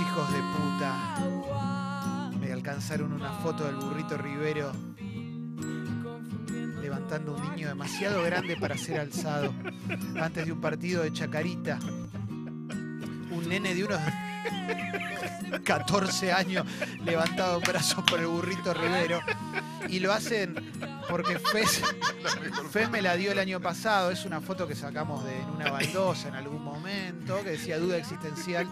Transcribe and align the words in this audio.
Hijos 0.00 0.30
de 0.30 0.38
puta 0.38 2.30
me 2.38 2.52
alcanzaron 2.52 3.12
una 3.12 3.32
foto 3.32 3.64
del 3.64 3.76
burrito 3.76 4.18
Rivero 4.18 4.70
levantando 6.82 7.34
un 7.34 7.50
niño 7.50 7.68
demasiado 7.68 8.22
grande 8.22 8.56
para 8.56 8.76
ser 8.76 9.00
alzado 9.00 9.54
antes 10.20 10.44
de 10.44 10.52
un 10.52 10.60
partido 10.60 11.02
de 11.02 11.12
Chacarita. 11.12 11.78
Un 13.30 13.44
nene 13.48 13.74
de 13.74 13.84
unos 13.84 14.00
14 15.64 16.32
años 16.32 16.66
levantado 17.04 17.56
en 17.56 17.62
brazos 17.62 18.04
por 18.04 18.20
el 18.20 18.26
burrito 18.26 18.74
Rivero. 18.74 19.20
Y 19.88 20.00
lo 20.00 20.12
hacen 20.12 20.72
porque 21.08 21.38
Fez, 21.38 21.82
Fez 22.70 22.90
me 22.90 23.00
la 23.00 23.16
dio 23.16 23.32
el 23.32 23.38
año 23.38 23.60
pasado. 23.60 24.10
Es 24.10 24.24
una 24.24 24.40
foto 24.40 24.66
que 24.66 24.74
sacamos 24.74 25.24
de 25.24 25.40
en 25.40 25.50
una 25.50 25.70
baldosa 25.70 26.28
en 26.28 26.34
algún 26.34 26.62
momento 26.62 27.42
que 27.42 27.50
decía 27.50 27.78
duda 27.78 27.96
existencial. 27.96 28.68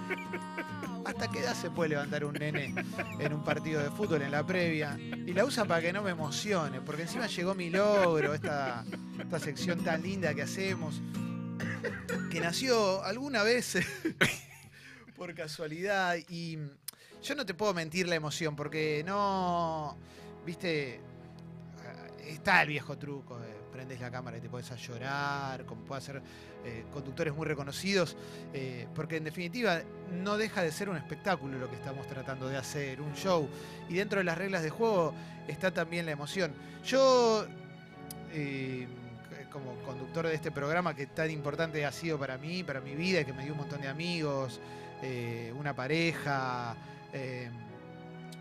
¿Hasta 1.14 1.30
qué 1.30 1.38
edad 1.38 1.54
se 1.54 1.70
puede 1.70 1.90
levantar 1.90 2.24
un 2.24 2.34
nene 2.34 2.74
en 3.20 3.32
un 3.32 3.44
partido 3.44 3.80
de 3.80 3.88
fútbol 3.88 4.22
en 4.22 4.32
la 4.32 4.44
previa? 4.44 4.98
Y 4.98 5.32
la 5.32 5.44
usa 5.44 5.64
para 5.64 5.80
que 5.80 5.92
no 5.92 6.02
me 6.02 6.10
emocione, 6.10 6.80
porque 6.80 7.02
encima 7.02 7.28
llegó 7.28 7.54
mi 7.54 7.70
logro, 7.70 8.34
esta, 8.34 8.84
esta 9.20 9.38
sección 9.38 9.84
tan 9.84 10.02
linda 10.02 10.34
que 10.34 10.42
hacemos, 10.42 11.00
que 12.32 12.40
nació 12.40 13.04
alguna 13.04 13.44
vez 13.44 13.78
por 15.16 15.32
casualidad. 15.34 16.16
Y 16.28 16.58
yo 17.22 17.36
no 17.36 17.46
te 17.46 17.54
puedo 17.54 17.72
mentir 17.74 18.08
la 18.08 18.16
emoción, 18.16 18.56
porque 18.56 19.04
no, 19.06 19.96
viste, 20.44 21.00
está 22.26 22.62
el 22.62 22.70
viejo 22.70 22.98
truco, 22.98 23.38
de 23.38 23.63
prendes 23.84 24.00
la 24.00 24.10
cámara 24.10 24.38
y 24.38 24.40
te 24.40 24.48
puedes 24.48 24.70
a 24.70 24.76
llorar, 24.76 25.66
como 25.66 25.82
puede 25.82 25.98
hacer 25.98 26.22
eh, 26.64 26.84
conductores 26.90 27.34
muy 27.34 27.46
reconocidos, 27.46 28.16
eh, 28.54 28.86
porque 28.94 29.18
en 29.18 29.24
definitiva 29.24 29.82
no 30.10 30.38
deja 30.38 30.62
de 30.62 30.72
ser 30.72 30.88
un 30.88 30.96
espectáculo 30.96 31.58
lo 31.58 31.68
que 31.68 31.76
estamos 31.76 32.06
tratando 32.06 32.48
de 32.48 32.56
hacer, 32.56 33.02
un 33.02 33.12
show, 33.14 33.46
y 33.90 33.94
dentro 33.96 34.20
de 34.20 34.24
las 34.24 34.38
reglas 34.38 34.62
de 34.62 34.70
juego 34.70 35.12
está 35.48 35.70
también 35.70 36.06
la 36.06 36.12
emoción. 36.12 36.54
Yo, 36.82 37.44
eh, 38.32 38.88
como 39.52 39.74
conductor 39.84 40.28
de 40.28 40.34
este 40.34 40.50
programa 40.50 40.96
que 40.96 41.06
tan 41.06 41.30
importante 41.30 41.84
ha 41.84 41.92
sido 41.92 42.18
para 42.18 42.38
mí, 42.38 42.64
para 42.64 42.80
mi 42.80 42.94
vida, 42.94 43.22
que 43.22 43.34
me 43.34 43.42
dio 43.44 43.52
un 43.52 43.58
montón 43.58 43.82
de 43.82 43.88
amigos, 43.88 44.60
una 45.54 45.76
pareja, 45.76 46.74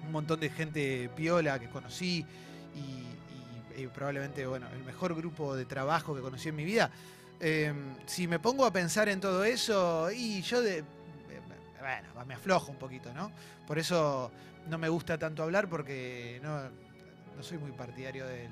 un 0.05 0.11
montón 0.14 0.39
de 0.39 0.49
gente 0.49 1.09
piola 1.14 1.59
que 1.59 1.67
conocí, 1.67 2.25
y 2.73 3.03
probablemente 3.93 4.45
bueno, 4.45 4.67
el 4.73 4.83
mejor 4.83 5.16
grupo 5.16 5.55
de 5.55 5.66
trabajo 5.66 6.16
que 6.16 6.21
conocí 6.21 6.49
en 6.49 6.55
mi 6.55 6.66
vida. 6.66 6.91
Em, 7.39 7.95
si 8.05 8.27
me 8.27 8.39
pongo 8.39 8.65
a 8.65 8.71
pensar 8.71 9.09
en 9.09 9.19
todo 9.19 9.43
eso, 9.43 10.09
y 10.11 10.41
yo 10.41 10.61
bueno, 10.61 12.25
me 12.25 12.33
aflojo 12.35 12.71
un 12.71 12.77
poquito, 12.77 13.13
¿no? 13.13 13.31
Por 13.67 13.77
eso 13.77 14.31
no 14.69 14.77
me 14.77 14.88
gusta 14.88 15.17
tanto 15.17 15.43
hablar 15.43 15.69
porque 15.69 16.39
no, 16.41 16.61
soy 17.41 17.57
muy 17.57 17.71
partidario 17.71 18.25
de, 18.25 18.49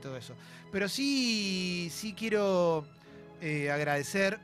todo 0.00 0.16
eso. 0.16 0.34
Pero 0.72 0.88
sí, 0.88 1.90
sí 1.92 2.12
quiero 2.12 2.86
eh, 3.40 3.70
agradecer 3.70 4.40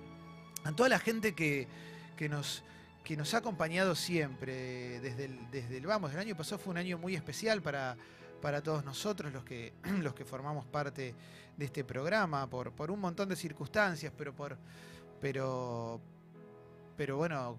a 0.64 0.72
toda 0.72 0.88
la 0.88 0.98
gente 0.98 1.34
que, 1.34 1.68
nos, 2.28 2.62
que 3.02 3.16
nos 3.16 3.34
ha 3.34 3.38
acompañado 3.38 3.94
siempre 3.94 5.00
desde 5.00 5.28
desde 5.50 5.78
el 5.78 5.86
vamos. 5.86 6.12
El 6.12 6.20
año 6.20 6.36
pasado 6.36 6.58
fue 6.58 6.70
un 6.70 6.78
año 6.78 6.98
muy 6.98 7.14
especial 7.14 7.62
para, 7.62 7.96
para 8.46 8.62
todos 8.62 8.84
nosotros, 8.84 9.32
los 9.32 9.42
que, 9.42 9.72
los 10.02 10.14
que 10.14 10.24
formamos 10.24 10.64
parte 10.66 11.12
de 11.56 11.64
este 11.64 11.82
programa, 11.82 12.48
por, 12.48 12.70
por 12.70 12.92
un 12.92 13.00
montón 13.00 13.28
de 13.28 13.34
circunstancias, 13.34 14.12
pero 14.16 14.32
por. 14.32 14.56
Pero, 15.20 16.00
pero 16.96 17.16
bueno, 17.16 17.58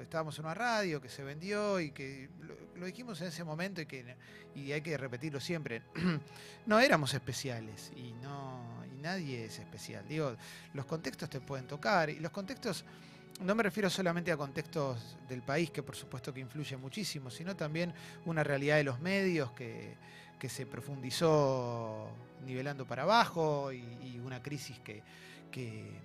estábamos 0.00 0.38
en 0.38 0.46
una 0.46 0.54
radio 0.54 1.02
que 1.02 1.10
se 1.10 1.22
vendió 1.22 1.80
y 1.80 1.90
que 1.90 2.30
lo, 2.76 2.86
dijimos 2.86 3.20
en 3.20 3.26
ese 3.26 3.44
momento 3.44 3.82
y 3.82 3.86
que 3.86 4.16
y 4.54 4.72
hay 4.72 4.80
que 4.80 4.96
repetirlo 4.96 5.38
siempre. 5.38 5.82
no 6.64 6.80
éramos 6.80 7.12
especiales 7.12 7.92
y 7.94 8.14
no 8.22 8.82
y 8.90 9.02
nadie 9.02 9.44
es 9.44 9.58
especial. 9.58 10.08
Digo, 10.08 10.34
los 10.72 10.86
contextos 10.86 11.28
te 11.28 11.42
pueden 11.42 11.66
tocar 11.66 12.08
y 12.08 12.20
los 12.20 12.32
contextos 12.32 12.86
no 13.40 13.54
me 13.54 13.62
refiero 13.62 13.88
solamente 13.88 14.30
a 14.32 14.36
contextos 14.36 15.16
del 15.28 15.42
país, 15.42 15.70
que 15.70 15.82
por 15.82 15.96
supuesto 15.96 16.32
que 16.32 16.40
influye 16.40 16.76
muchísimo, 16.76 17.30
sino 17.30 17.56
también 17.56 17.92
una 18.26 18.44
realidad 18.44 18.76
de 18.76 18.84
los 18.84 19.00
medios 19.00 19.52
que, 19.52 19.96
se 20.48 20.64
profundizó 20.64 22.08
nivelando 22.46 22.86
para 22.86 23.02
abajo 23.02 23.72
y, 23.72 24.18
una 24.24 24.42
crisis 24.42 24.78
que, 24.80 25.02
que, 25.50 26.00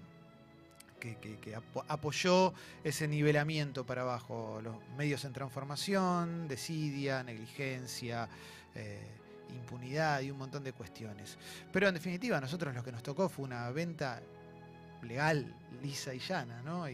apoyó 1.87 2.53
ese 2.83 3.07
nivelamiento 3.07 3.85
para 3.85 4.01
abajo. 4.01 4.59
Los 4.61 4.75
medios 4.97 5.23
en 5.25 5.33
transformación, 5.33 6.47
desidia, 6.47 7.23
negligencia. 7.23 8.27
Eh, 8.73 9.07
impunidad 9.49 10.21
y 10.21 10.31
un 10.31 10.37
montón 10.37 10.63
de 10.63 10.73
cuestiones. 10.73 11.37
Pero 11.71 11.87
en 11.87 11.93
definitiva, 11.93 12.37
a 12.37 12.41
nosotros 12.41 12.73
lo 12.73 12.83
que 12.83 12.91
nos 12.91 13.03
tocó 13.03 13.29
fue 13.29 13.45
una 13.45 13.69
venta 13.69 14.21
legal, 15.03 15.53
lisa 15.81 16.13
y 16.13 16.19
llana, 16.19 16.61
¿no? 16.63 16.87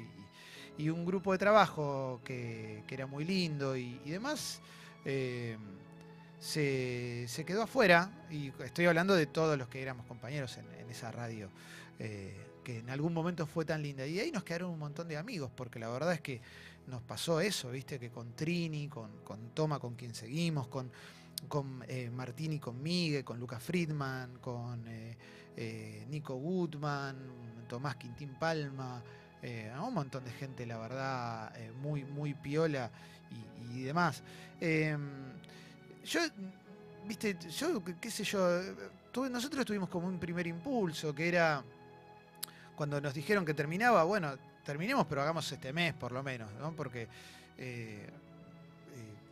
Un 0.80 1.06
grupo 1.06 1.32
de 1.32 1.38
trabajo 1.38 2.22
que, 2.24 2.84
era 2.90 3.08
muy 3.08 3.26
lindo 3.26 3.76
y, 3.76 3.98
demás, 4.06 4.62
eh, 5.06 5.58
se, 6.40 7.28
quedó 7.46 7.64
afuera, 7.64 8.12
y 8.30 8.52
estoy 8.64 8.86
hablando 8.86 9.16
de 9.16 9.26
todos 9.28 9.58
los 9.58 9.68
que 9.68 9.82
éramos 9.82 10.06
compañeros 10.06 10.58
en, 10.58 10.90
esa 10.90 11.09
radio, 11.09 11.50
eh, 12.00 12.36
que 12.66 12.80
en 12.80 12.90
algún 12.90 13.14
momento 13.14 13.46
fue 13.48 13.64
tan 13.64 13.82
linda. 13.82 14.06
Y 14.06 14.20
ahí 14.20 14.32
nos 14.32 14.44
quedaron 14.44 14.72
un 14.72 14.80
montón 14.80 15.08
de 15.08 15.16
amigos, 15.18 15.52
porque 15.56 15.80
la 15.80 15.90
verdad 15.90 16.14
es 16.14 16.22
que 16.22 16.42
nos 16.88 17.02
pasó 17.02 17.40
eso, 17.40 17.72
¿viste? 17.72 17.98
Que 17.98 18.09
con 18.09 18.36
Trini, 18.36 18.90
con, 18.90 19.12
Toma, 19.53 19.80
con 19.80 19.96
quien 19.96 20.14
seguimos, 20.14 20.68
con, 20.68 20.92
con 21.48 21.86
eh, 21.88 22.09
Martini, 22.09 22.59
con 22.59 22.82
Miguel, 22.84 23.24
con 23.24 23.40
Lucas 23.40 23.64
Friedman, 23.64 24.40
con 24.40 24.84
Nico 26.09 26.36
Goodman, 26.36 27.16
Tomás 27.70 27.96
Quintín 27.96 28.36
Palma, 28.38 29.02
eh, 29.44 29.72
un 29.81 29.94
montón 29.94 30.24
de 30.24 30.31
gente, 30.31 30.66
la 30.68 30.78
verdad, 30.78 31.52
eh, 31.57 31.72
muy, 31.81 32.03
muy 32.03 32.35
piola 32.35 32.91
y, 33.74 33.81
demás. 33.81 34.22
Em, 34.59 35.00
yo, 36.06 36.22
viste, 37.07 37.38
yo, 37.50 37.81
qué 38.00 38.12
sé 38.12 38.24
yo, 38.24 38.62
nosotros 39.31 39.66
tuvimos 39.66 39.90
como 39.90 40.07
un 40.07 40.19
primer 40.19 40.46
impulso, 40.46 41.16
que 41.16 41.28
era 41.28 41.63
cuando 42.75 43.02
nos 43.02 43.13
dijeron 43.13 43.44
que 43.44 43.56
terminaba, 43.56 44.03
bueno, 44.03 44.38
terminemos, 44.63 45.07
pero 45.07 45.24
hagamos 45.24 45.52
este 45.52 45.73
mes 45.73 45.94
por 45.96 46.12
lo 46.12 46.22
menos, 46.22 46.52
¿no? 46.59 46.75
Porque 46.75 47.08
eh, 47.58 48.08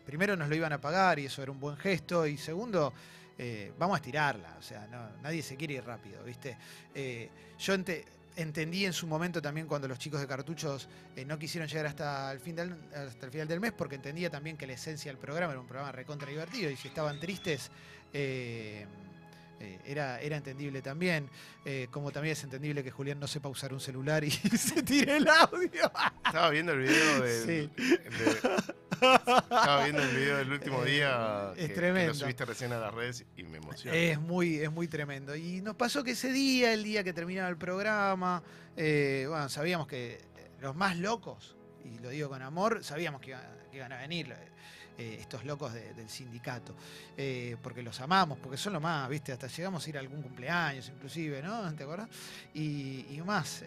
primero 0.06 0.36
nos 0.36 0.50
lo 0.50 0.56
iban 0.56 0.74
a 0.74 0.82
pagar 0.82 1.20
y 1.20 1.26
eso 1.26 1.44
era 1.44 1.52
un 1.52 1.60
buen 1.60 1.78
gesto, 1.78 2.26
y 2.26 2.38
segundo, 2.38 2.94
vamos 3.78 3.96
a 3.96 3.98
estirarla, 4.00 4.56
o 4.60 4.62
sea, 4.62 4.88
nadie 5.22 5.42
se 5.44 5.56
quiere 5.56 5.76
ir 5.76 5.84
rápido, 5.86 6.24
¿viste? 6.24 6.58
yo 7.58 7.74
ente, 7.74 8.06
entendí 8.36 8.86
en 8.86 8.94
su 8.94 9.08
momento 9.08 9.42
también 9.42 9.68
cuando 9.68 9.88
los 9.88 10.00
chicos 10.00 10.20
de 10.20 10.28
cartuchos 10.28 10.88
eh, 11.16 11.26
no 11.26 11.38
quisieron 11.38 11.68
llegar 11.68 11.86
hasta 11.88 12.32
el, 12.32 12.40
fin 12.40 12.56
del, 12.56 12.76
hasta 12.96 13.26
el 13.26 13.32
final 13.32 13.48
del 13.48 13.60
mes, 13.60 13.74
porque 13.74 13.96
entendía 13.96 14.30
también 14.30 14.58
que 14.58 14.66
la 14.68 14.74
esencia 14.74 15.12
del 15.12 15.20
programa 15.20 15.54
era 15.54 15.62
un 15.62 15.68
programa 15.68 15.92
recontra 15.92 16.30
divertido 16.30 16.70
y 16.70 16.76
si 16.76 16.88
estaban 16.88 17.20
tristes. 17.20 17.72
Eh, 18.14 18.86
eh, 19.62 19.78
era, 19.86 20.22
era 20.22 20.38
entendible 20.38 20.82
también, 20.82 21.30
como 21.92 22.12
también 22.12 22.32
es 22.32 22.44
entendible 22.46 22.82
que 22.82 22.92
Julián 22.92 23.20
no 23.20 23.28
sepa 23.28 23.50
usar 23.50 23.74
un 23.74 23.82
celular 23.82 24.24
y 24.24 24.32
se 24.58 24.82
tire 24.84 25.18
el 25.18 25.28
audio. 25.28 25.92
Estaba 26.26 26.50
viendo 26.50 26.72
el 26.72 26.80
video 26.80 27.22
de, 27.22 27.70
estaba 28.30 28.64
viendo 29.92 30.10
el 30.10 30.16
video 30.16 30.38
del 30.38 30.52
último 30.52 30.84
día 30.84 31.54
es 31.58 31.74
tremendo. 31.74 32.14
lo 32.14 32.20
subiste 32.20 32.46
recién 32.46 32.72
a 32.74 32.80
las 32.80 32.94
redes 32.94 33.26
y 33.36 33.44
me 33.44 33.58
emociona. 33.58 33.98
Es 33.98 34.20
muy, 34.20 34.58
es 34.58 34.72
muy 34.72 34.88
tremendo. 34.88 35.36
Y 35.36 35.62
nos 35.62 35.76
pasó 35.76 36.04
que 36.04 36.12
ese 36.12 36.32
día, 36.32 36.74
el 36.74 36.84
día 36.84 37.04
que 37.04 37.14
terminaba 37.14 37.50
el 37.50 37.58
programa, 37.58 38.44
eh, 38.78 39.26
bueno, 39.28 39.50
sabíamos 39.50 39.88
que 39.88 40.22
los 40.62 40.76
más 40.76 40.98
locos, 40.98 41.56
y 41.84 42.00
lo 42.00 42.10
digo 42.10 42.30
con 42.30 42.42
amor, 42.42 42.84
sabíamos 42.84 43.22
que, 43.22 43.36
iban, 43.74 43.92
a 43.92 43.98
venir. 43.98 44.34
Eh, 44.98 45.18
estos 45.22 45.46
locos 45.46 45.74
del 45.74 46.10
sindicato, 46.10 46.76
eh, 47.16 47.56
porque 47.64 47.82
los 47.82 48.02
amamos, 48.02 48.38
porque 48.38 48.58
son 48.58 48.74
lo 48.74 48.82
más, 48.82 49.08
¿viste? 49.08 49.32
Hasta 49.32 49.48
llegamos 49.48 49.86
a 49.86 49.90
ir 49.90 49.96
a 49.96 50.02
algún 50.02 50.22
cumpleaños, 50.22 50.92
inclusive, 50.94 51.42
¿no? 51.42 51.74
¿Te 51.74 51.84
acuerdas? 51.84 52.10
Y, 52.54 53.06
y 53.10 53.22
más. 53.26 53.64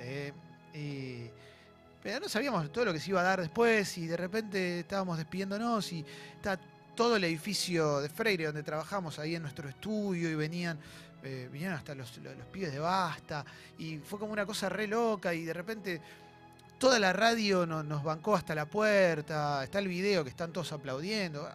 Pero 2.03 2.19
no 2.19 2.29
sabíamos 2.29 2.73
todo 2.73 2.87
lo 2.87 2.93
que 2.93 2.99
se 2.99 3.11
iba 3.11 3.21
a 3.21 3.25
dar 3.25 3.41
después 3.41 3.97
y 3.99 4.07
de 4.07 4.17
repente 4.17 4.81
estábamos 4.81 5.19
despidiéndonos 5.19 5.93
y 5.93 6.05
está 6.35 6.59
todo 6.97 7.17
el 7.17 7.25
edificio 7.25 8.01
de 8.01 8.09
Freire 8.09 8.47
donde 8.47 8.63
trabajamos 8.63 9.19
ahí 9.19 9.37
en 9.37 9.43
nuestro 9.43 9.69
estudio 9.69 10.29
y 10.29 10.35
venían, 10.35 10.79
eh, 11.23 11.49
vinieron 11.53 11.77
hasta 11.77 11.95
los, 11.95 12.19
los, 12.19 12.47
pibes 12.51 12.73
de 12.73 12.81
Basta 12.81 13.45
y 13.79 13.99
fue 13.99 14.19
como 14.19 14.33
una 14.33 14.45
cosa 14.45 14.69
re 14.69 14.89
loca 14.89 15.33
y 15.33 15.45
de 15.45 15.53
repente 15.53 16.01
toda 16.77 16.99
la 16.99 17.13
radio 17.13 17.65
nos 17.65 18.03
bancó 18.03 18.35
hasta 18.35 18.55
la 18.57 18.67
puerta, 18.67 19.63
está 19.63 19.79
el 19.79 19.87
video 19.87 20.25
que 20.25 20.31
están 20.31 20.53
todos 20.53 20.73
aplaudiendo. 20.73 21.49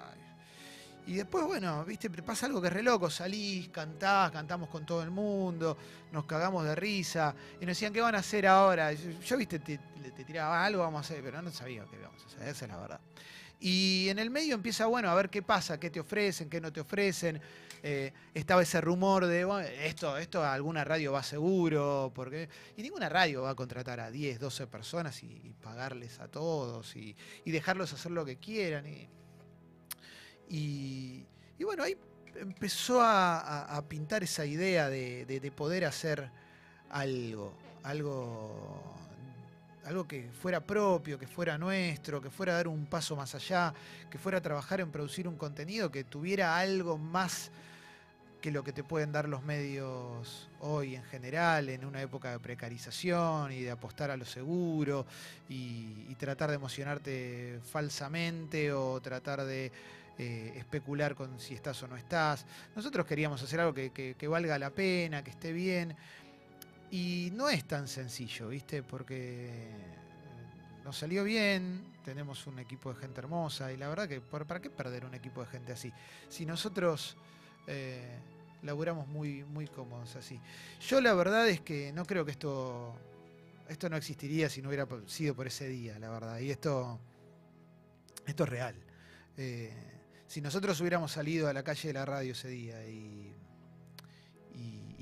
Y 1.07 1.13
después, 1.13 1.45
bueno, 1.45 1.85
viste, 1.85 2.09
pasa 2.09 2.47
algo 2.47 2.61
que 2.61 2.67
es 2.67 2.73
re 2.73 2.83
loco, 2.83 3.09
salís, 3.09 3.69
cantás, 3.69 4.29
cantamos 4.29 4.67
con 4.67 4.85
todo 4.85 5.01
el 5.03 5.09
mundo, 5.09 5.77
nos 6.11 6.25
cagamos 6.25 6.65
de 6.65 6.75
risa, 6.75 7.33
y 7.55 7.65
nos 7.65 7.77
decían, 7.77 7.93
¿qué 7.93 8.01
van 8.01 8.15
a 8.15 8.17
hacer 8.17 8.45
ahora? 8.45 8.91
Yo, 8.91 9.37
viste, 9.37 9.59
te, 9.59 9.79
tiraba 10.25 10.65
algo, 10.65 10.81
vamos 10.81 10.97
a 10.97 11.01
hacer, 11.13 11.23
pero 11.23 11.41
no 11.41 11.49
sabía 11.49 11.85
qué 11.89 11.95
íbamos 11.95 12.21
a 12.21 12.27
hacer, 12.27 12.41
esa 12.49 12.65
es 12.65 12.71
la 12.71 12.77
verdad. 12.77 12.99
Y 13.57 14.09
en 14.09 14.19
el 14.19 14.29
medio 14.29 14.53
empieza, 14.53 14.85
bueno, 14.87 15.09
a 15.09 15.15
ver 15.15 15.29
qué 15.29 15.41
pasa, 15.41 15.79
qué 15.79 15.89
te 15.89 16.01
ofrecen, 16.01 16.49
qué 16.49 16.59
no 16.59 16.73
te 16.73 16.81
ofrecen. 16.81 17.41
Eh, 17.83 18.11
estaba 18.33 18.61
ese 18.61 18.81
rumor 18.81 19.27
de, 19.27 19.47
esto, 19.85 20.17
esto 20.17 20.43
a 20.43 20.53
alguna 20.53 20.83
radio 20.83 21.13
va 21.13 21.23
seguro, 21.23 22.11
porque... 22.13 22.49
Y 22.75 22.81
ninguna 22.81 23.07
radio 23.07 23.43
va 23.43 23.51
a 23.51 23.55
contratar 23.55 24.01
a 24.01 24.11
10, 24.11 24.39
12 24.39 24.67
personas 24.67 25.23
y, 25.23 25.53
pagarles 25.61 26.19
a 26.19 26.27
todos 26.27 26.97
y, 26.97 27.15
dejarlos 27.45 27.93
hacer 27.93 28.11
lo 28.11 28.25
que 28.25 28.37
quieran. 28.37 28.85
Bueno, 31.67 31.83
ahí 31.83 31.97
empezó 32.39 33.01
a, 33.01 33.83
pintar 33.89 34.23
esa 34.23 34.45
idea 34.45 34.89
de, 34.89 35.51
poder 35.55 35.85
hacer 35.85 36.29
algo, 36.89 37.53
algo, 37.83 38.81
algo 39.85 40.07
que 40.07 40.29
fuera 40.41 40.61
propio, 40.61 41.19
que 41.19 41.27
fuera 41.27 41.57
nuestro, 41.57 42.21
que 42.21 42.29
fuera 42.29 42.53
dar 42.53 42.67
un 42.67 42.85
paso 42.85 43.15
más 43.15 43.35
allá, 43.35 43.73
que 44.09 44.17
fuera 44.17 44.41
trabajar 44.41 44.79
en 44.79 44.91
producir 44.91 45.27
un 45.27 45.35
contenido 45.35 45.91
que 45.91 46.03
tuviera 46.03 46.57
algo 46.57 46.97
más 46.97 47.51
que 48.41 48.51
lo 48.51 48.63
que 48.63 48.71
te 48.71 48.83
pueden 48.83 49.11
dar 49.11 49.27
los 49.27 49.43
medios 49.43 50.47
hoy 50.59 50.95
en 50.95 51.03
general, 51.03 51.69
en 51.69 51.83
una 51.83 52.01
época 52.01 52.31
de 52.31 52.39
precarización 52.39 53.51
y 53.51 53.61
de 53.61 53.71
apostar 53.71 54.11
a 54.11 54.15
lo 54.15 54.25
seguro 54.25 55.05
y 55.49 56.15
tratar 56.15 56.49
de 56.49 56.55
emocionarte 56.55 57.59
falsamente 57.71 58.71
o 58.71 59.01
tratar 59.01 59.43
de 59.43 59.71
eh, 60.19 60.53
especular 60.55 61.13
con 61.13 61.39
si 61.39 61.53
estás 61.53 61.81
o 61.83 61.87
no 61.87 61.95
estás. 61.95 62.45
Nosotros 62.75 63.05
queríamos 63.05 63.41
hacer 63.43 63.59
algo 63.59 63.73
que, 63.73 64.27
valga 64.27 64.57
la 64.57 64.71
pena, 64.71 65.23
que 65.23 65.29
esté 65.29 65.53
bien. 65.53 65.95
Y 66.89 67.29
no 67.33 67.49
es 67.49 67.65
tan 67.65 67.87
sencillo, 67.87 68.47
¿viste? 68.47 68.81
Porque 68.81 69.69
nos 70.83 70.97
salió 70.97 71.23
bien, 71.23 71.93
tenemos 72.03 72.47
un 72.47 72.57
equipo 72.59 72.93
de 72.93 72.99
gente 72.99 73.19
hermosa 73.19 73.71
y 73.71 73.77
la 73.77 73.89
verdad 73.89 74.07
que 74.07 74.21
¿para 74.21 74.59
qué 74.59 74.69
perder 74.69 75.05
un 75.05 75.13
equipo 75.13 75.41
de 75.41 75.47
gente 75.47 75.73
así? 75.73 75.91
Si 76.29 76.45
nosotros 76.45 77.17
eh, 77.67 78.17
laburamos 78.63 79.07
muy, 79.07 79.43
muy 79.43 79.67
cómodos 79.67 80.15
así. 80.15 80.39
Yo 80.79 80.99
la 80.99 81.13
verdad 81.13 81.47
es 81.47 81.61
que 81.61 81.91
no 81.93 82.05
creo 82.05 82.25
que 82.25 82.31
esto, 82.31 82.95
esto 83.67 83.89
no 83.89 83.97
existiría 83.97 84.49
si 84.49 84.63
no 84.63 84.69
hubiera 84.69 84.87
sido 85.05 85.35
por 85.35 85.45
ese 85.45 85.67
día, 85.67 85.99
la 85.99 86.09
verdad. 86.09 86.39
Y 86.39 86.49
esto, 86.49 86.99
esto 88.25 88.43
es 88.45 88.49
real. 88.49 88.75
Eh, 89.35 89.96
si 90.27 90.41
nosotros 90.41 90.79
hubiéramos 90.81 91.11
salido 91.11 91.47
a 91.47 91.53
la 91.53 91.63
calle 91.63 91.87
de 91.87 91.93
la 91.93 92.05
radio 92.05 92.33
ese 92.33 92.49
día 92.49 92.85
y, 92.85 93.33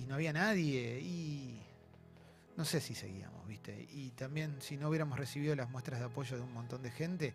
no 0.07 0.13
había 0.13 0.31
nadie, 0.33 0.99
y 1.01 1.59
no 2.55 2.63
sé 2.63 2.79
si 2.79 2.93
seguíamos, 2.93 3.47
¿viste? 3.47 3.87
Y 3.91 4.11
también 4.11 4.57
si 4.61 4.77
no 4.77 4.89
hubiéramos 4.89 5.17
recibido 5.17 5.55
las 5.55 5.67
muestras 5.67 5.99
de 5.99 6.05
apoyo 6.05 6.37
de 6.37 6.43
un 6.43 6.53
montón 6.53 6.83
de 6.83 6.91
gente, 6.91 7.33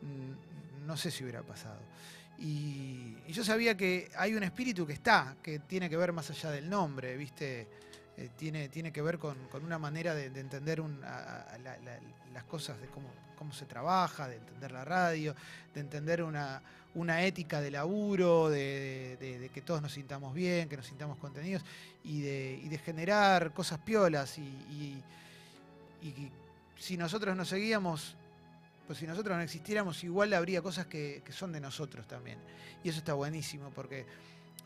mm, 0.00 0.86
no 0.86 0.96
sé 0.96 1.10
si 1.10 1.22
hubiera 1.22 1.42
pasado. 1.42 1.82
Y, 2.38 3.14
yo 3.30 3.44
sabía 3.44 3.76
que 3.76 4.10
hay 4.16 4.34
un 4.34 4.42
espíritu 4.42 4.86
que 4.86 4.94
está, 4.94 5.36
que 5.42 5.58
tiene 5.58 5.90
que 5.90 5.98
ver 5.98 6.14
más 6.14 6.30
allá 6.30 6.50
del 6.50 6.70
nombre, 6.70 7.14
¿viste? 7.18 7.68
Eh, 8.18 8.30
tiene, 8.36 8.68
tiene 8.68 8.90
que 8.90 9.00
ver 9.00 9.16
con, 9.16 9.36
una 9.62 9.78
manera 9.78 10.12
de, 10.12 10.26
entender 10.26 10.82
las 12.34 12.44
cosas, 12.44 12.80
de 12.80 12.88
cómo, 12.88 13.08
cómo 13.36 13.52
se 13.52 13.64
trabaja, 13.64 14.26
de 14.26 14.36
entender 14.36 14.72
la 14.72 14.84
radio, 14.84 15.36
de 15.72 15.80
entender 15.80 16.24
una, 16.24 16.60
una 16.96 17.22
ética 17.22 17.60
de 17.60 17.70
laburo, 17.70 18.50
de, 18.50 19.48
que 19.54 19.62
todos 19.62 19.80
nos 19.80 19.92
sintamos 19.92 20.34
bien, 20.34 20.68
que 20.68 20.76
nos 20.76 20.86
sintamos 20.86 21.16
contenidos 21.18 21.62
y 22.02 22.20
de, 22.22 22.80
generar 22.84 23.52
cosas 23.52 23.78
piolas. 23.78 24.36
Y, 24.38 25.00
si 26.76 26.96
nosotros 26.96 27.36
no 27.36 27.44
seguíamos, 27.44 28.16
pues 28.88 28.98
si 28.98 29.06
nosotros 29.06 29.36
no 29.36 29.42
existiéramos, 29.44 30.02
igual 30.02 30.32
habría 30.32 30.60
cosas 30.60 30.86
que 30.86 31.22
son 31.30 31.52
de 31.52 31.60
nosotros 31.60 32.08
también. 32.08 32.38
Y 32.82 32.88
eso 32.88 32.98
está 32.98 33.14
buenísimo 33.14 33.70
porque 33.70 34.06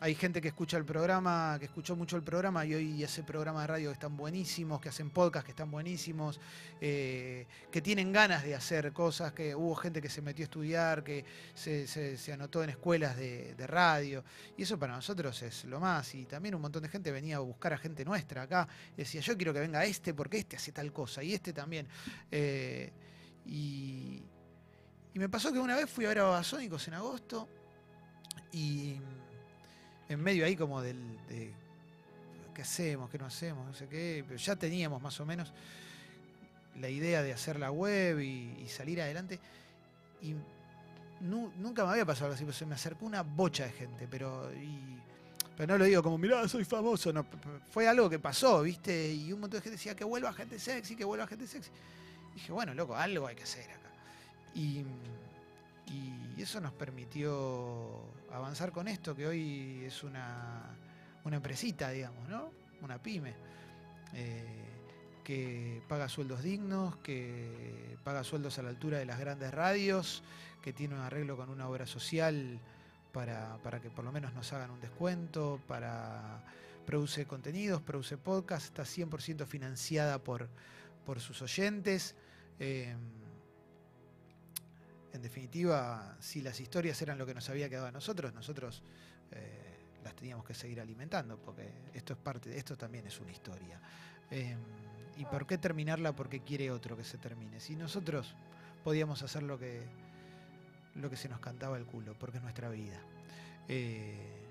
hay 0.03 0.15
gente 0.15 0.41
que 0.41 0.49
escucha 0.49 0.75
el 0.75 0.83
programa, 0.83 1.55
que 1.57 1.63
escuchó 1.63 1.95
mucho 1.95 2.17
el 2.17 2.23
programa 2.23 2.65
y 2.65 2.73
hoy 2.73 3.03
hace 3.05 3.23
programas 3.23 3.63
de 3.63 3.67
radio 3.67 3.89
que 3.89 3.93
están 3.93 4.17
buenísimos, 4.17 4.81
que 4.81 4.89
hacen 4.89 5.09
podcasts 5.11 5.45
que 5.45 5.51
están 5.51 5.71
buenísimos, 5.71 6.41
eh, 6.81 7.47
que 7.71 7.81
tienen 7.81 8.11
ganas 8.11 8.43
de 8.43 8.53
hacer 8.53 8.91
cosas, 8.91 9.31
que 9.31 9.55
hubo 9.55 9.73
gente 9.75 10.01
que 10.01 10.09
se 10.09 10.21
metió 10.21 10.43
a 10.43 10.47
estudiar, 10.47 11.05
que 11.05 11.23
se, 11.55 12.33
anotó 12.33 12.61
en 12.65 12.71
escuelas 12.71 13.15
de, 13.15 13.55
radio. 13.65 14.25
Y 14.57 14.63
eso 14.63 14.77
para 14.77 14.93
nosotros 14.93 15.41
es 15.41 15.63
lo 15.63 15.79
más. 15.79 16.13
Y 16.15 16.25
también 16.25 16.53
un 16.55 16.61
montón 16.61 16.83
de 16.83 16.89
gente 16.89 17.09
venía 17.09 17.37
a 17.37 17.39
buscar 17.39 17.71
a 17.71 17.77
gente 17.77 18.03
nuestra 18.03 18.41
acá. 18.41 18.67
Decía, 18.97 19.21
yo 19.21 19.37
quiero 19.37 19.53
que 19.53 19.61
venga 19.61 19.85
este 19.85 20.13
porque 20.13 20.39
este 20.39 20.57
hace 20.57 20.73
tal 20.73 20.91
cosa 20.91 21.23
y 21.23 21.33
este 21.33 21.53
también. 21.53 21.87
Eh, 22.29 22.91
y, 23.45 24.21
y 25.13 25.19
me 25.19 25.29
pasó 25.29 25.53
que 25.53 25.59
una 25.59 25.77
vez 25.77 25.89
fui 25.89 26.03
a 26.03 26.09
ver 26.09 26.19
a 26.19 26.23
Babasónicos 26.23 26.89
en 26.89 26.95
agosto 26.95 27.47
y 28.51 28.97
en 30.09 30.21
medio 30.21 30.45
ahí 30.45 30.55
como 30.55 30.81
del 30.81 30.97
de 31.27 31.53
qué 32.53 32.61
hacemos, 32.61 33.09
qué 33.09 33.17
no 33.17 33.25
hacemos, 33.25 33.65
no 33.65 33.73
sé 33.73 33.87
qué, 33.87 34.23
pero 34.27 34.37
ya 34.37 34.55
teníamos 34.55 35.01
más 35.01 35.19
o 35.19 35.25
menos 35.25 35.51
la 36.79 36.89
idea 36.89 37.21
de 37.23 37.33
hacer 37.33 37.59
la 37.59 37.71
web 37.71 38.19
y, 38.19 38.67
salir 38.67 39.01
adelante. 39.01 39.39
Y 40.21 40.35
nunca 41.21 41.85
me 41.85 41.91
había 41.91 42.05
pasado 42.05 42.25
algo 42.25 42.35
así, 42.35 42.43
pues 42.43 42.57
se 42.57 42.65
me 42.65 42.75
acercó 42.75 43.05
una 43.05 43.23
bocha 43.23 43.65
de 43.65 43.71
gente, 43.71 44.07
pero, 44.09 44.49
pero 45.57 45.73
no 45.73 45.77
lo 45.77 45.85
digo 45.85 46.03
como, 46.03 46.17
mirá, 46.17 46.47
soy 46.47 46.65
famoso, 46.65 47.11
no, 47.11 47.25
fue 47.71 47.87
algo 47.87 48.09
que 48.09 48.19
pasó, 48.19 48.61
¿viste? 48.61 49.11
Y 49.11 49.33
un 49.33 49.41
montón 49.41 49.59
de 49.59 49.63
gente 49.63 49.77
decía 49.77 49.95
que 49.95 50.03
vuelva 50.03 50.33
gente 50.33 50.59
sexy, 50.59 50.95
que 50.95 51.05
vuelva 51.05 51.27
gente 51.27 51.47
sexy. 51.47 51.69
Y 52.31 52.35
dije, 52.35 52.51
bueno, 52.51 52.73
loco, 52.73 52.95
algo 52.95 53.27
hay 53.27 53.35
que 53.35 53.43
hacer 53.43 53.69
acá. 53.69 53.89
Y 54.55 54.83
y 55.87 56.41
eso 56.41 56.59
nos 56.59 56.73
permitió 56.73 58.01
avanzar 58.53 58.71
con 58.71 58.87
esto, 58.87 59.15
que 59.15 59.25
hoy 59.25 59.83
es 59.83 60.03
una, 60.03 60.61
una 61.23 61.37
empresita, 61.37 61.89
digamos, 61.89 62.29
¿no? 62.29 62.51
Una 62.83 63.01
pyme. 63.01 63.33
Eh, 64.13 64.45
que 65.23 65.81
paga 65.87 66.07
sueldos 66.07 66.43
dignos, 66.43 66.97
que 66.97 67.97
paga 68.03 68.23
sueldos 68.23 68.59
a 68.59 68.61
la 68.61 68.69
altura 68.69 68.99
de 68.99 69.05
las 69.05 69.19
grandes 69.19 69.51
radios, 69.51 70.21
que 70.61 70.71
tiene 70.71 70.93
un 70.93 71.01
arreglo 71.01 71.35
con 71.35 71.49
una 71.49 71.67
obra 71.67 71.87
social 71.87 72.59
para, 73.11 73.57
que 73.81 73.89
por 73.89 74.05
lo 74.05 74.11
menos 74.11 74.35
nos 74.35 74.53
hagan 74.53 74.69
un 74.69 74.79
descuento, 74.79 75.59
para 75.67 76.43
produce 76.85 77.25
contenidos, 77.25 77.81
produce 77.81 78.17
podcast, 78.17 78.67
está 78.67 78.83
100% 78.83 79.47
financiada 79.47 80.19
por, 80.19 80.47
por 81.07 81.19
sus 81.19 81.41
oyentes. 81.41 82.13
Eh, 82.59 82.93
en 85.13 85.21
definitiva, 85.21 86.17
si 86.19 86.41
las 86.41 86.59
historias 86.59 86.99
eran 87.01 87.19
lo 87.19 87.25
que 87.25 87.35
nos 87.35 87.47
había 87.49 87.69
quedado 87.69 87.85
a 87.85 87.91
nosotros, 87.91 88.33
nosotros 88.33 88.81
eh, 89.31 89.77
las 90.03 90.15
teníamos 90.15 90.43
que 90.43 90.55
seguir 90.55 90.81
alimentando, 90.81 91.37
porque 91.37 91.69
esto 91.93 92.13
es 92.13 92.19
parte 92.19 92.57
esto 92.57 92.75
también 92.75 93.05
es 93.05 93.19
una 93.19 93.31
historia. 93.31 93.79
Em, 94.31 94.57
¿Y 95.15 95.25
por 95.25 95.45
qué 95.45 95.59
terminarla 95.59 96.15
porque 96.15 96.39
quiere 96.39 96.71
otro 96.71 96.97
que 96.97 97.03
se 97.03 97.19
termine? 97.19 97.59
Si 97.59 97.75
nosotros 97.75 98.35
podíamos 98.83 99.21
hacer 99.21 99.43
lo 99.43 99.59
que, 99.59 99.83
lo 100.95 101.11
que 101.11 101.15
se 101.15 101.29
nos 101.29 101.39
cantaba 101.39 101.77
el 101.77 101.85
culo, 101.85 102.15
porque 102.17 102.37
es 102.37 102.43
nuestra 102.43 102.69
vida. 102.69 102.99
Eh, 103.67 104.41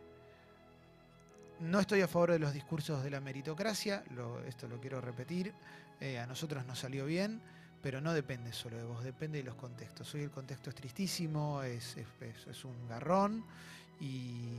no 1.58 1.80
estoy 1.80 2.02
a 2.02 2.08
favor 2.08 2.30
de 2.30 2.38
los 2.38 2.52
discursos 2.52 3.02
de 3.02 3.10
la 3.10 3.20
meritocracia, 3.20 4.04
esto 4.46 4.68
lo 4.68 4.80
quiero 4.80 5.00
repetir, 5.00 5.52
eh, 6.00 6.20
a 6.20 6.26
nosotros 6.26 6.64
nos 6.66 6.78
salió 6.78 7.04
bien 7.04 7.40
pero 7.82 8.00
no 8.00 8.14
depende 8.14 8.52
solo 8.52 8.76
de 8.76 8.84
vos, 8.84 9.02
depende 9.02 9.38
de 9.38 9.44
los 9.44 9.56
contextos. 9.56 10.14
Hoy 10.14 10.22
el 10.22 10.30
contexto 10.30 10.70
es 10.70 10.76
tristísimo, 10.76 11.62
es, 11.64 11.96
un 12.64 12.88
garrón 12.88 13.44
y, 14.00 14.56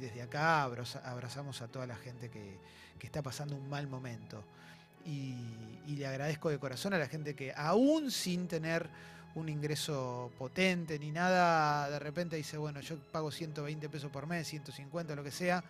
desde 0.00 0.20
acá 0.20 0.62
abrazamos 0.62 1.62
a 1.62 1.68
toda 1.68 1.86
la 1.86 1.96
gente 1.96 2.28
que, 2.28 2.58
está 3.00 3.22
pasando 3.22 3.54
un 3.54 3.68
mal 3.68 3.86
momento. 3.86 4.42
Y, 5.06 5.36
le 5.86 6.06
agradezco 6.06 6.50
de 6.50 6.58
corazón 6.58 6.92
a 6.92 6.98
la 6.98 7.06
gente 7.06 7.36
que 7.36 7.52
aún 7.56 8.10
sin 8.10 8.48
tener 8.48 8.90
un 9.36 9.48
ingreso 9.48 10.32
potente 10.36 10.98
ni 10.98 11.12
nada, 11.12 11.88
de 11.88 12.00
repente 12.00 12.34
dice, 12.34 12.58
bueno, 12.58 12.80
yo 12.80 12.98
pago 12.98 13.30
120 13.30 13.88
pesos 13.88 14.10
por 14.10 14.26
mes, 14.26 14.48
150, 14.48 15.14
lo 15.14 15.22
que 15.22 15.30
sea, 15.30 15.62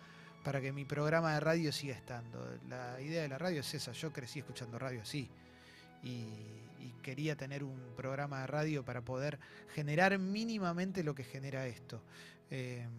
para 0.43 0.59
que 0.59 0.71
mi 0.71 0.83
programa 0.83 1.35
de 1.35 1.39
radio 1.41 1.71
siga 1.71 1.93
estando. 1.93 2.57
La 2.67 2.99
idea 2.99 3.21
de 3.21 3.27
la 3.27 3.37
radio 3.37 3.59
es 3.59 3.73
esa, 3.73 3.91
yo 3.91 4.11
crecí 4.11 4.39
escuchando 4.39 4.79
radio 4.79 5.03
así 5.03 5.29
y, 6.03 6.53
quería 7.01 7.37
tener 7.37 7.63
un 7.63 7.79
programa 7.95 8.41
de 8.41 8.47
radio 8.47 8.83
para 8.83 9.01
poder 9.01 9.39
generar 9.73 10.19
mínimamente 10.19 11.03
lo 11.03 11.15
que 11.15 11.23
genera 11.23 11.65
esto. 11.65 12.03
Em, 12.49 12.89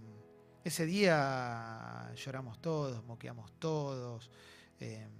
ese 0.64 0.86
día 0.86 2.10
lloramos 2.16 2.58
todos, 2.62 3.04
moqueamos 3.04 3.52
todos. 3.58 4.30
Em, 4.80 5.10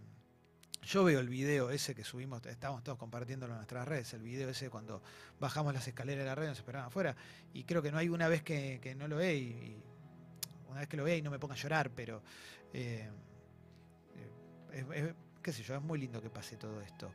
Yo 0.83 1.05
veo 1.05 1.21
el 1.21 1.29
video 1.29 1.71
ese 1.71 1.95
que 1.95 2.03
subimos, 2.03 2.47
estamos 2.47 2.83
todos 2.83 2.97
compartiéndolo 2.97 3.53
en 3.53 3.59
nuestras 3.59 3.87
redes, 3.87 4.15
el 4.15 4.23
video 4.23 4.49
ese 4.49 4.71
cuando 4.71 5.03
bajamos 5.39 5.75
las 5.75 5.87
escaleras 5.87 6.25
de 6.25 6.27
la 6.27 6.35
red, 6.35 6.49
nos 6.49 6.59
esperaban 6.59 6.89
afuera, 6.89 7.15
y 7.53 7.65
creo 7.65 7.83
que 7.83 7.93
no 7.93 7.99
hay 7.99 8.09
una 8.09 8.27
vez 8.27 8.43
que, 8.43 8.95
no 8.97 9.07
lo 9.07 9.17
ve, 9.17 9.37
y, 9.37 9.83
una 10.71 10.81
vez 10.81 10.89
que 10.89 10.97
lo 10.97 11.05
vea 11.05 11.17
y 11.17 11.21
no 11.21 11.31
me 11.31 11.39
ponga 11.39 11.55
a 11.55 11.59
llorar, 11.59 11.91
pero 11.91 12.23
eh, 12.73 13.11
es, 14.73 15.15
qué 15.43 15.53
sé 15.53 15.63
yo, 15.63 15.77
es 15.77 15.83
muy 15.83 15.99
lindo 15.99 16.21
que 16.21 16.31
pase 16.31 16.57
todo 16.57 16.81
esto. 16.81 17.13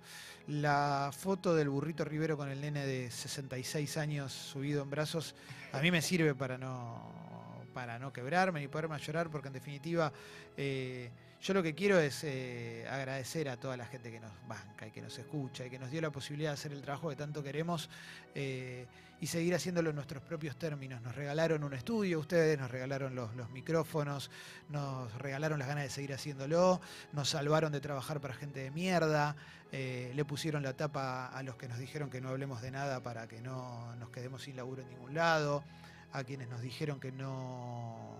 La 0.47 1.11
foto 1.15 1.55
del 1.55 1.69
burrito 1.69 2.03
Rivero 2.05 2.37
con 2.37 2.49
el 2.49 2.61
nene 2.61 2.85
de 2.85 3.11
66 3.11 3.97
años 3.97 4.31
subido 4.31 4.83
en 4.83 4.89
brazos, 4.89 5.35
a 5.71 5.79
mí 5.79 5.91
me 5.91 6.01
sirve 6.01 6.35
para 6.35 6.57
no, 6.57 7.65
para 7.73 7.99
no 7.99 8.11
quebrarme 8.11 8.59
ni 8.59 8.67
poderme 8.67 8.97
llorar, 8.99 9.29
porque 9.29 9.47
en 9.47 9.53
definitiva... 9.53 10.11
Eh, 10.57 11.09
yo 11.43 11.53
lo 11.53 11.61
que 11.61 11.75
quiero 11.75 11.99
es 11.99 12.23
eh, 12.23 12.87
agradecer 12.89 13.49
a 13.49 13.57
toda 13.57 13.75
la 13.75 13.85
gente 13.85 14.09
que 14.09 14.21
nos 14.21 14.31
banca 14.47 14.87
y 14.87 14.91
que 14.91 15.01
nos 15.01 15.19
escucha 15.19 15.65
y 15.65 15.69
que 15.69 15.77
nos 15.77 15.91
dio 15.91 15.99
la 15.99 16.09
posibilidad 16.09 16.51
de 16.51 16.53
hacer 16.53 16.71
el 16.71 16.81
trabajo 16.81 17.09
que 17.09 17.17
tanto 17.17 17.43
queremos 17.43 17.89
eh, 18.33 18.85
y 19.23 19.27
seguir 19.27 19.55
haciéndolo 19.55 19.91
en 19.91 19.95
nuestros 19.95 20.21
propios 20.21 20.57
términos. 20.57 21.01
Nos 21.01 21.15
regalaron 21.15 21.63
un 21.63 21.73
estudio, 21.73 22.19
ustedes 22.19 22.59
nos 22.59 22.69
regalaron 22.69 23.15
los, 23.15 23.49
micrófonos, 23.51 24.29
nos 24.67 25.17
regalaron 25.17 25.59
las 25.59 25.69
ganas 25.69 25.85
de 25.85 25.89
seguir 25.89 26.13
haciéndolo, 26.13 26.81
nos 27.13 27.29
salvaron 27.29 27.71
de 27.71 27.79
trabajar 27.79 28.19
para 28.19 28.33
gente 28.33 28.59
de 28.59 28.69
mierda, 28.69 29.37
eh, 29.71 30.11
le 30.13 30.25
pusieron 30.25 30.61
la 30.61 30.73
tapa 30.73 31.27
a 31.27 31.41
los 31.41 31.55
que 31.55 31.69
nos 31.69 31.77
dijeron 31.77 32.09
que 32.09 32.19
no 32.19 32.27
hablemos 32.27 32.61
de 32.61 32.71
nada 32.71 33.01
para 33.01 33.25
que 33.29 33.39
no 33.39 33.95
nos 33.95 34.09
quedemos 34.09 34.43
sin 34.43 34.57
laburo 34.57 34.81
en 34.81 34.89
ningún 34.89 35.13
lado, 35.13 35.63
a 36.11 36.25
quienes 36.25 36.49
nos 36.49 36.61
dijeron 36.61 36.99
que 36.99 37.13
no 37.13 38.17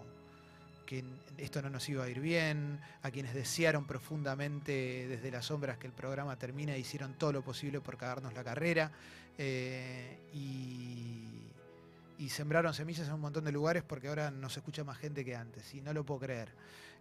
que 0.85 1.03
esto 1.37 1.61
no 1.61 1.69
nos 1.69 1.87
iba 1.89 2.03
a 2.03 2.09
ir 2.09 2.19
bien, 2.19 2.79
a 3.01 3.11
quienes 3.11 3.33
desearon 3.33 3.85
profundamente 3.85 5.07
desde 5.07 5.31
las 5.31 5.45
sombras 5.45 5.77
que 5.77 5.87
el 5.87 5.93
programa 5.93 6.37
termine, 6.37 6.77
hicieron 6.77 7.13
todo 7.13 7.33
lo 7.33 7.43
posible 7.43 7.81
por 7.81 7.97
cagarnos 7.97 8.33
la 8.33 8.43
carrera 8.43 8.91
eh, 9.37 10.17
y, 10.33 11.19
sembraron 12.29 12.73
semillas 12.73 13.07
en 13.09 13.13
un 13.13 13.19
montón 13.19 13.43
de 13.43 13.51
lugares 13.51 13.83
porque 13.83 14.07
ahora 14.07 14.31
nos 14.31 14.55
escucha 14.57 14.83
más 14.83 14.97
gente 14.97 15.23
que 15.23 15.35
antes 15.35 15.71
y 15.75 15.81
no 15.81 15.93
lo 15.93 16.03
puedo 16.05 16.21
creer. 16.21 16.55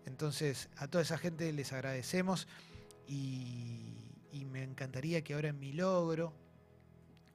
Entonces 0.05 0.69
a 0.77 0.89
toda 0.89 1.03
esa 1.03 1.17
gente 1.17 1.51
les 1.53 1.73
agradecemos 1.73 2.49
y, 3.07 3.95
y 4.33 4.45
me 4.45 4.65
encantaría 4.65 5.23
que 5.23 5.35
ahora 5.35 5.49
en 5.49 5.61
mi 5.61 5.73
logro, 5.73 6.35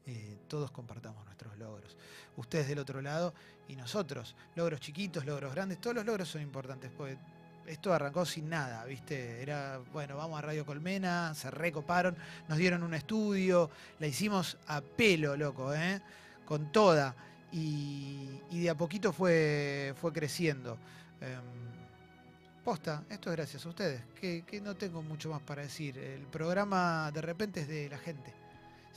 eh, 0.08 0.38
todos 0.48 0.72
compartamos 0.72 1.26
nuestros 1.26 1.58
logros. 1.58 1.98
Ustedes 2.38 2.70
del 2.70 2.80
otro 2.80 3.02
lado 3.02 3.34
y 3.68 3.76
nosotros. 3.76 4.36
Logros 4.56 4.80
chiquitos, 4.80 5.26
logros 5.26 5.54
grandes, 5.54 5.82
todos 5.82 5.98
los 5.98 6.06
logros 6.06 6.30
son 6.30 6.42
importantes. 6.42 6.90
Porque 6.98 7.18
esto 7.66 7.94
arrancó 7.94 8.26
sin 8.26 8.48
nada, 8.48 8.86
¿viste? 8.86 9.42
Era, 9.42 9.80
bueno, 9.92 10.16
vamos 10.16 10.40
a 10.40 10.42
Radio 10.42 10.66
Colmena, 10.66 11.34
se 11.36 11.52
recoparon, 11.52 12.16
nos 12.48 12.58
dieron 12.58 12.84
un 12.84 12.94
estudio, 12.94 13.70
la 14.00 14.08
hicimos 14.08 14.58
a 14.68 14.80
pelo, 14.80 15.36
loco, 15.36 15.74
¿eh? 15.74 16.02
Con 16.46 16.72
toda. 16.72 17.14
Y, 17.52 18.40
de 18.50 18.70
a 18.70 18.76
poquito 18.76 19.12
fue, 19.12 19.94
fue 20.00 20.14
creciendo. 20.14 20.78
Em, 21.20 22.64
posta, 22.64 23.04
esto 23.10 23.30
es 23.30 23.36
gracias 23.36 23.66
a 23.66 23.70
ustedes, 23.70 24.02
que 24.22 24.62
no 24.64 24.74
tengo 24.76 25.02
mucho 25.02 25.30
más 25.30 25.42
para 25.42 25.64
decir. 25.64 25.98
El 25.98 26.28
programa 26.28 27.12
de 27.12 27.22
repente 27.22 27.62
es 27.62 27.68
de 27.68 27.90
la 27.90 27.98
gente. 27.98 28.47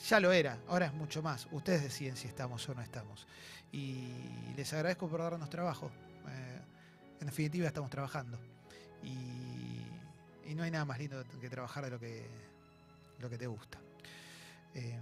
Ya 0.09 0.21
lo 0.21 0.33
era, 0.33 0.59
ahora 0.69 0.87
es 0.87 0.95
mucho 0.95 1.23
más. 1.23 1.47
Ustedes 1.53 1.83
deciden 1.83 2.17
si 2.17 2.27
estamos 2.27 2.69
o 2.69 2.75
no 2.75 2.83
estamos. 2.83 3.27
Y 3.73 4.13
les 4.57 4.73
agradezco 4.73 5.09
por 5.09 5.21
darnos 5.21 5.51
trabajo. 5.51 5.91
Eh, 6.29 6.61
en 7.21 7.27
definitiva, 7.27 7.67
estamos 7.67 7.91
trabajando. 7.91 8.39
Y, 9.03 9.47
no 10.55 10.65
hay 10.65 10.71
nada 10.73 10.85
más 10.85 10.99
lindo 10.99 11.25
que 11.41 11.49
trabajar 11.49 11.85
de 11.85 11.91
lo 11.91 11.99
que, 12.01 12.27
lo 13.21 13.31
que 13.31 13.39
te 13.39 13.47
gusta. 13.47 13.79
Eh, 14.75 15.01